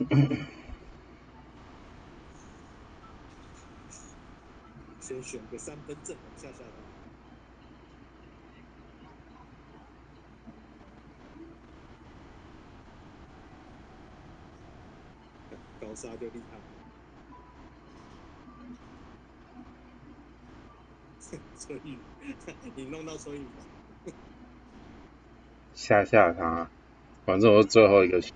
[5.00, 6.70] 先选个三分阵下下他。
[15.80, 16.58] 高沙就厉害。
[21.58, 21.98] 春雨，
[22.74, 23.64] 你弄到春雨吧。
[25.74, 26.68] 吓吓他，
[27.24, 28.32] 反正我是最后一个选。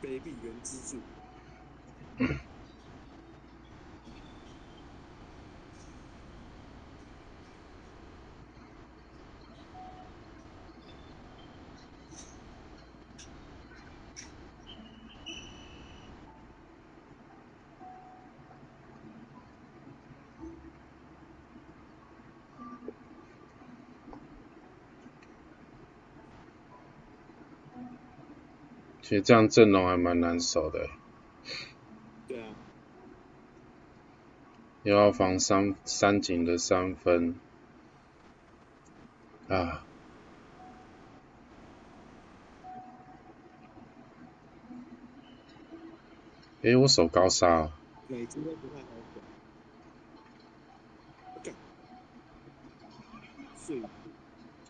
[0.00, 1.02] 卑鄙人之助。
[29.08, 30.86] 其实这样阵容还蛮难守的，
[32.28, 32.48] 对啊，
[34.82, 37.34] 又要防三三井的三分，
[39.48, 39.82] 啊，
[46.60, 47.72] 诶，我手高杀哦，
[48.08, 49.24] 每支都不太好管。
[51.42, 51.54] 干，
[53.56, 53.80] 碎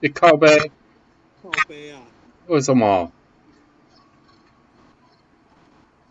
[0.01, 0.71] 一靠背，
[1.43, 2.03] 靠背啊！
[2.47, 3.11] 为什么？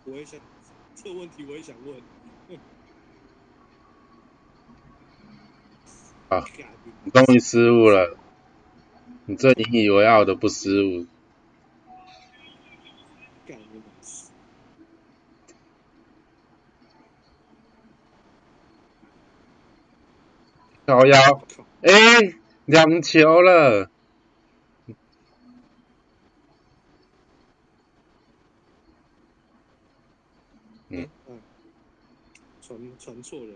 [0.09, 0.39] 我也想
[0.95, 1.95] 这个问题，我也想问。
[6.29, 6.43] 啊
[7.03, 8.17] 你 终于失误了，
[9.25, 11.05] 你这引以为傲的不失误，
[13.45, 14.31] 干你妈死！
[20.85, 21.65] 高腰，靠！
[21.81, 22.35] 诶，
[22.65, 23.89] 两球了，
[32.67, 33.55] 传传错人，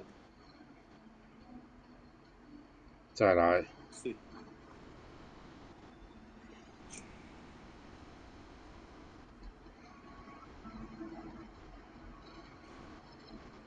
[3.13, 4.15] 再来，是。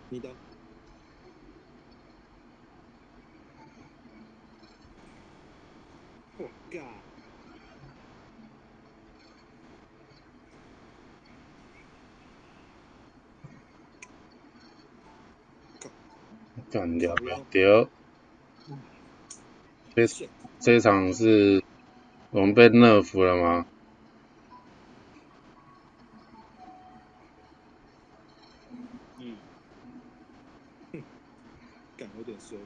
[0.08, 0.30] 你的。
[6.38, 7.13] 我靠！
[16.74, 17.88] 干掉两丢，
[19.94, 20.04] 这
[20.58, 21.62] 这场是
[22.32, 23.66] 我们被 nerf 了吗？
[29.20, 29.36] 嗯，
[30.94, 31.02] 哼，
[31.96, 32.58] 干有点衰。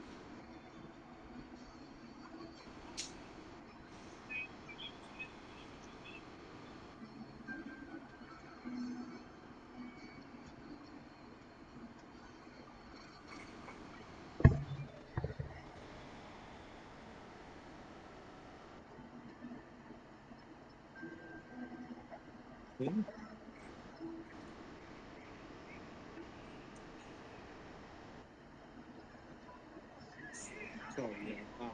[31.05, 31.71] 啊！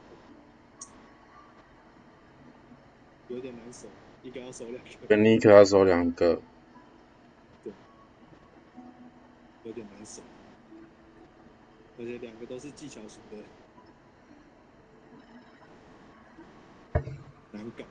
[3.28, 3.88] 有点难守，
[4.22, 6.40] 一个要守两个，跟尼克要守两个，
[9.64, 10.22] 有点难守，
[11.98, 13.36] 而且两个都是技巧型的，
[17.52, 17.84] 难搞。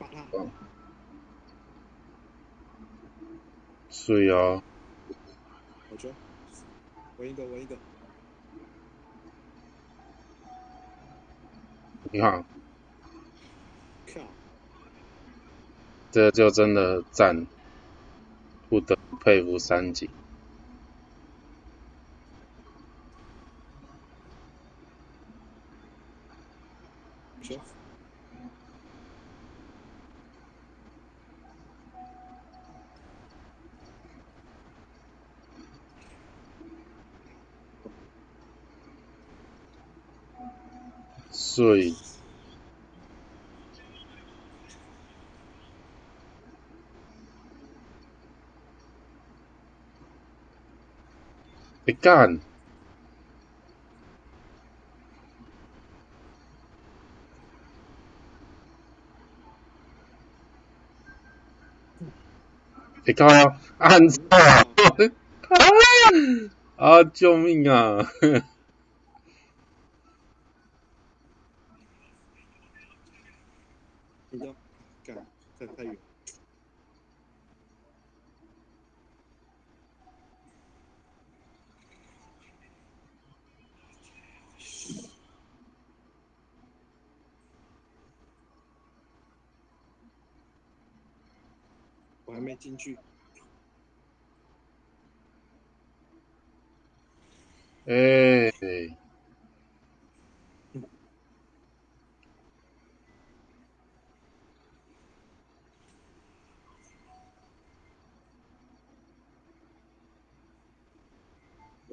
[0.00, 0.24] 把他
[5.96, 6.10] 好球，
[7.16, 7.74] 闻一个，闻一个，
[12.12, 12.44] 你好
[14.06, 14.20] 靠！
[16.12, 17.46] 这就真的赞，
[18.68, 20.10] 不得不佩服三井。
[27.40, 27.58] 球，
[41.56, 41.94] 水，
[51.86, 52.40] 你干，
[63.06, 64.62] 你靠呀，按错啊！
[66.76, 67.02] 啊！
[67.04, 68.06] 救命啊！
[74.36, 74.54] 你知道，
[75.02, 75.26] 干，
[75.58, 75.96] 太太远。
[92.26, 92.98] 我还没进去。
[97.86, 98.52] 哎，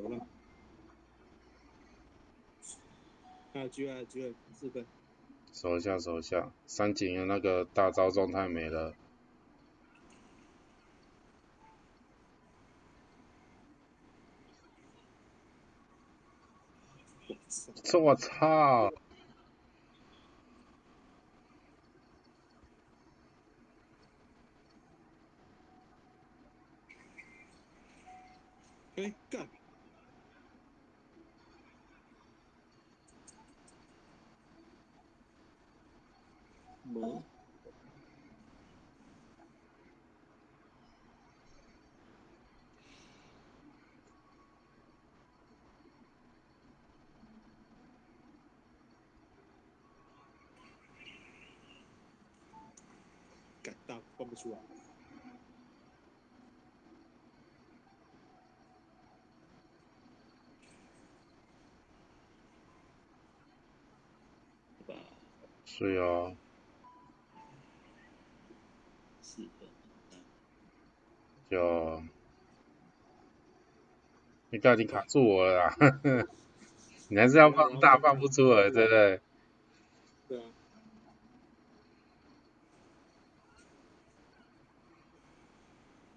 [0.09, 0.27] 了，
[3.53, 4.85] 还有机会，还有机会，四分。
[5.51, 6.51] 守一下，守一下。
[6.65, 8.95] 三井的那个大招状态没了。
[17.83, 18.91] 这我操！
[28.95, 29.47] 哎，干！
[36.93, 37.23] 没。
[53.63, 54.57] 干大放不出来。
[64.85, 64.95] 吧，
[65.65, 66.42] 是哦，四
[71.53, 72.01] 就
[74.49, 75.75] 你刚已经卡住我了啦，
[77.09, 79.21] 你还是要放大，放不出来，对不对？
[80.29, 80.43] 对啊。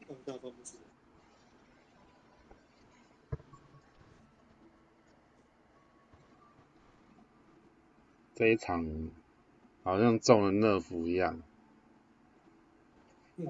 [0.08, 0.82] 放大放不出来。
[8.34, 9.10] 这一场
[9.82, 11.42] 好像中了乐福一样。
[13.36, 13.46] 嗯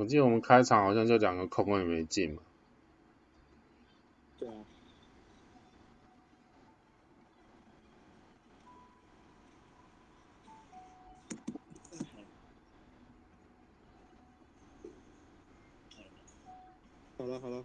[0.00, 2.42] 我记得我们开场好像就两个空位没进嘛。
[4.38, 4.54] 对啊。
[17.18, 17.62] 好了好了，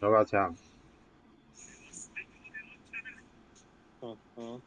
[0.00, 0.56] 要不要抢？
[4.00, 4.60] 好好。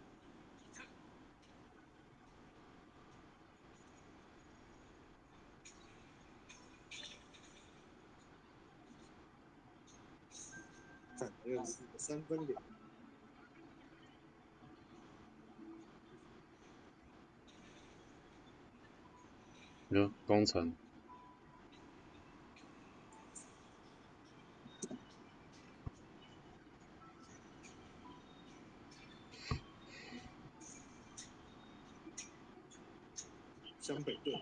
[11.19, 12.57] 看，又是个三分脸。
[19.89, 20.73] 有工程，
[33.79, 34.41] 湘北队，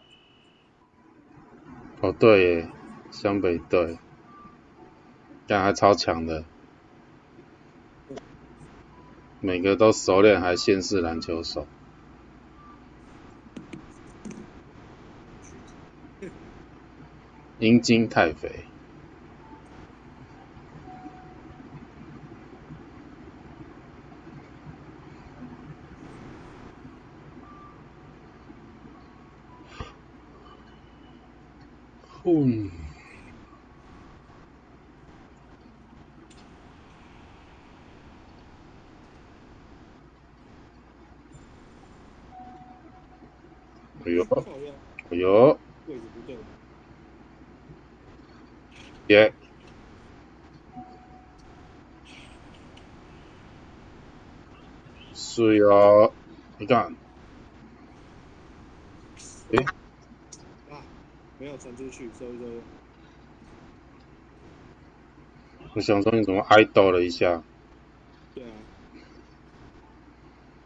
[1.99, 2.71] 哦对耶，
[3.11, 3.99] 湘北队，
[5.45, 6.45] 干还超强的，
[9.47, 11.65] 每个都熟练还现世篮球手。
[17.59, 18.65] 阴茎太肥，
[32.21, 32.69] 哼，
[44.05, 44.73] 哎呦，靠腰，
[45.09, 46.37] 哎呦，位置不对。
[49.07, 49.33] 耶，
[55.13, 56.11] 水哦，
[56.57, 56.93] 你看，
[59.51, 59.63] 诶，
[60.69, 60.83] 啊，
[61.39, 62.45] 没有传出去，收一收。
[65.73, 67.41] 我想说你怎么挨斗了一下？
[68.35, 68.49] 对啊，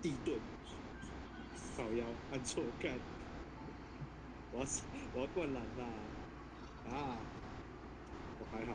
[0.01, 0.35] 地盾，
[1.55, 2.91] 扫腰，按错干，
[4.51, 4.65] 我要
[5.13, 5.85] 我要灌篮啦！
[6.89, 7.30] 啊，我
[8.51, 8.73] 还好，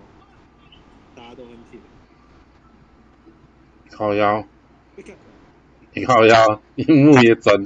[1.14, 1.78] 大家都很铁。
[3.90, 4.47] 靠腰。
[5.92, 7.64] 你靠腰， 樱木也转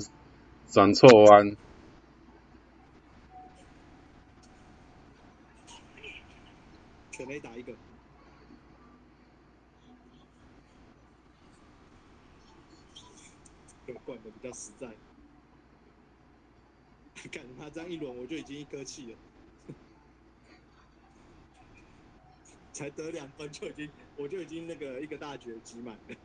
[0.69, 1.57] 转错弯。
[7.11, 7.73] 全垒打一个。
[13.87, 14.89] 有灌的比较实在。
[17.31, 19.19] 干他这样一轮，我就已经一颗气了。
[22.73, 26.17] 才得两分就已经，我就已经那个一个大绝集满了。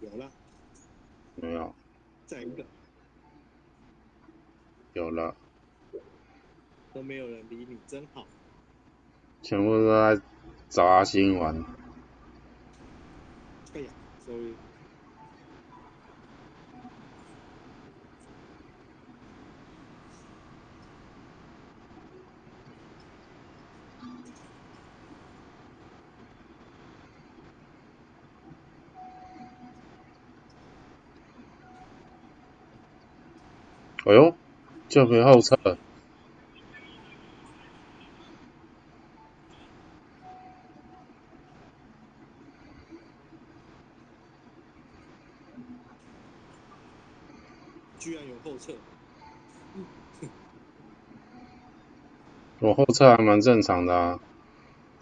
[0.00, 0.30] 有了。
[1.36, 1.74] 没有。
[2.26, 2.64] 再一个。
[4.94, 5.34] 有了。
[6.92, 8.26] 都没有人理你，真好。
[9.42, 10.22] 全部都在
[10.68, 11.54] 找阿星玩。
[13.74, 13.90] 哎呀
[14.24, 14.54] ，sorry。
[34.06, 34.36] 哎呦，
[34.86, 35.56] 这回后撤，
[47.98, 48.74] 居然有后撤，
[52.58, 54.20] 我后撤还蛮正常的啊，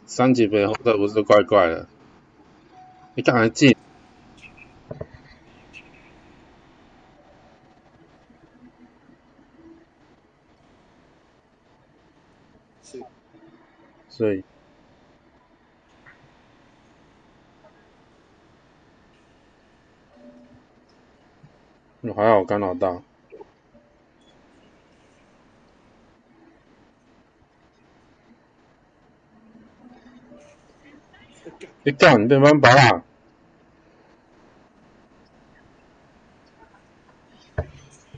[0.06, 1.88] 三级飞后撤不是怪怪的，
[3.16, 3.76] 你干嘛进？
[14.18, 14.44] 对，
[22.02, 23.02] 我还好干扰到。
[31.84, 33.02] 你干，你慢跑啊！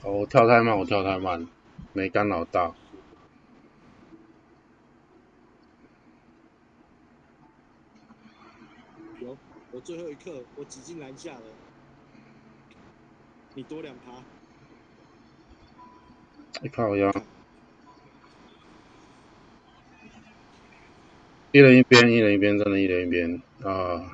[0.02, 1.48] 我跳太慢，我跳太慢，
[1.94, 2.74] 没干扰到。
[9.74, 11.40] 我最后一刻，我挤进篮下了，
[13.54, 14.22] 你多两趴，
[16.62, 17.12] 你看我呀！
[21.50, 24.12] 一人一边，一人一边，真的，一人一边啊！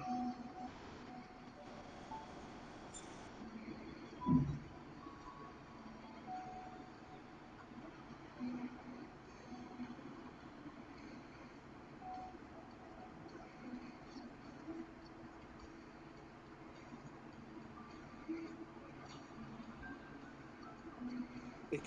[21.71, 21.81] 对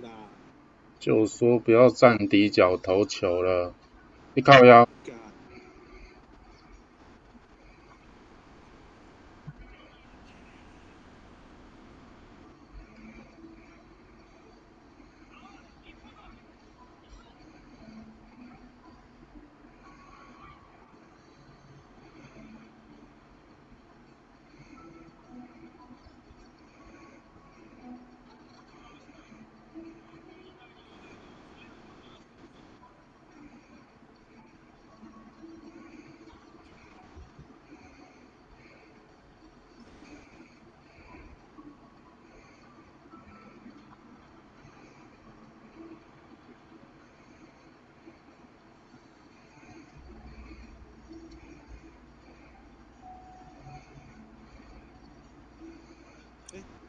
[0.00, 0.10] 啦，
[1.00, 3.74] 就说不要站底角投球了，
[4.34, 4.87] 你靠腰。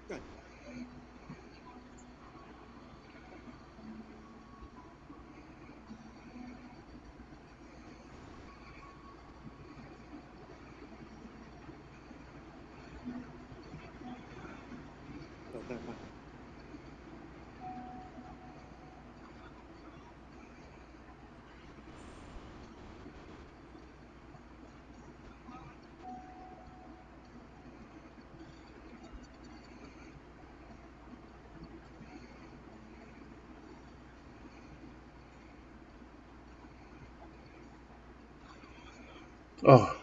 [0.10, 0.22] Good.
[15.54, 16.09] Thank you.
[39.62, 39.96] 哦。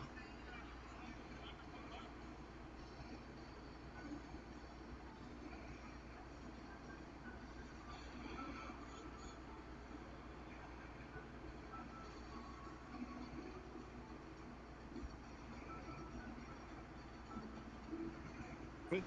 [18.91, 19.03] 哎，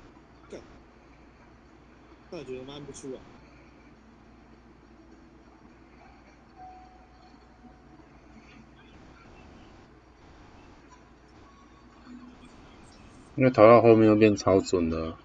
[0.50, 0.60] 干！
[2.32, 3.39] 感觉慢不出来。
[13.40, 15.18] 因为投到后面又变超准了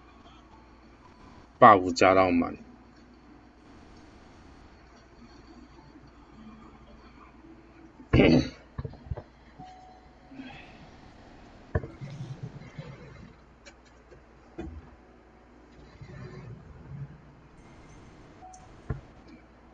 [1.58, 2.56] ，buff 加到满。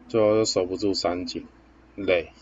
[0.08, 1.46] 最后又守不住三井，
[1.94, 2.32] 累。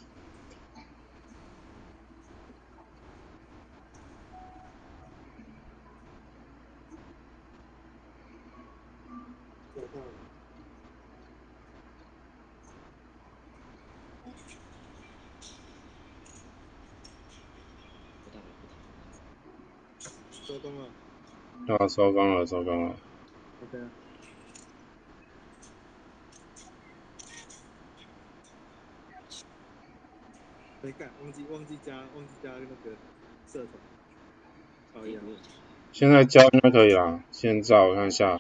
[9.92, 10.12] 做到了。
[18.24, 18.78] 不打了不打了。
[20.30, 20.88] 收工了。
[21.76, 22.96] 啊，收工了，收工了。
[23.62, 23.90] OK 啊。
[30.80, 32.96] 没干，忘记忘记加忘记加那个
[33.46, 33.72] 社团。
[34.94, 35.20] 好呀，
[35.92, 37.22] 现在加应该可以啦。
[37.30, 38.38] 现在我看一下，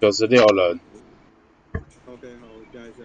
[0.00, 0.80] 九十六人
[2.06, 3.04] ，OK 好，我加一下。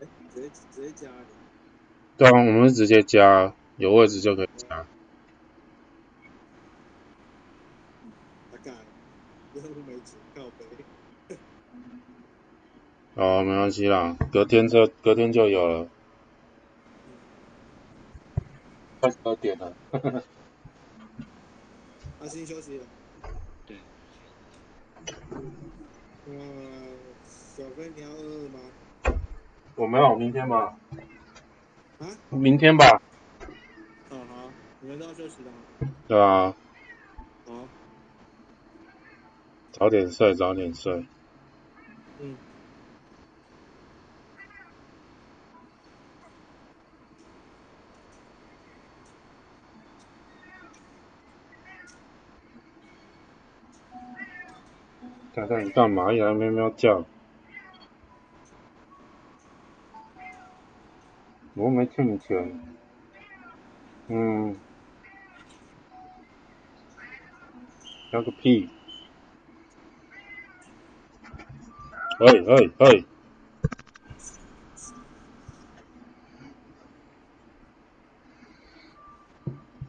[0.00, 1.26] 哎，直接直接加你。
[2.16, 4.86] 对啊，我们是直接加，有位置就可以加。
[8.50, 8.74] 他干，
[9.54, 10.64] 任务没出，靠背。
[13.14, 15.88] 哦，没关系啦，隔天就隔天就有了。
[19.00, 19.74] 快十二点了，
[22.20, 22.84] 阿星休息了。
[23.66, 23.76] 对，
[26.26, 26.34] 呃，
[27.28, 28.60] 小飞你要二二吗？
[29.74, 30.74] 我没有，明天吧。
[31.98, 32.06] 啊？
[32.30, 33.02] 明天吧。
[34.10, 34.50] 哦好，
[34.80, 35.92] 你们都要休息了吗？
[36.08, 36.54] 对啊，
[37.46, 37.68] 好，
[39.72, 41.04] 早点睡，早点睡。
[42.20, 42.36] 嗯。
[55.34, 56.12] 看看你干嘛？
[56.12, 57.04] 呀喵喵叫。
[61.54, 62.60] 我没欠你钱。
[64.08, 64.56] 嗯。
[68.10, 68.68] 要个屁！
[72.20, 73.04] 喂喂喂！